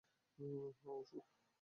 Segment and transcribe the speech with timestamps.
[0.39, 0.59] হ্যাঁ,
[0.91, 1.25] অশোক।